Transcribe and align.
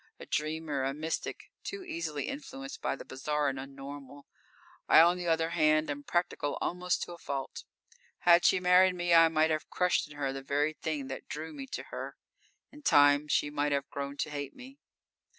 A 0.19 0.25
dreamer, 0.25 0.83
a 0.83 0.95
mystic, 0.95 1.51
too 1.63 1.83
easily 1.83 2.27
influenced 2.27 2.81
by 2.81 2.95
the 2.95 3.05
bizarre 3.05 3.49
and 3.49 3.59
un 3.59 3.75
normal. 3.75 4.25
I, 4.89 4.99
on 4.99 5.15
the 5.15 5.27
other 5.27 5.51
hand, 5.51 5.91
am 5.91 6.01
practical 6.01 6.57
almost 6.59 7.03
to 7.03 7.11
a 7.13 7.19
fault. 7.19 7.65
Had 8.21 8.43
she 8.43 8.59
married 8.59 8.95
me 8.95 9.13
I 9.13 9.27
might 9.27 9.51
have 9.51 9.69
crushed 9.69 10.07
in 10.09 10.17
her 10.17 10.33
the 10.33 10.41
very 10.41 10.73
thing 10.73 11.05
that 11.09 11.27
drew 11.27 11.53
me 11.53 11.67
to 11.67 11.83
her. 11.93 12.17
In 12.71 12.81
time 12.81 13.27
she 13.27 13.51
might 13.51 13.73
have 13.73 13.91
grown 13.91 14.17
to 14.17 14.31
hate 14.31 14.55
me. 14.55 14.79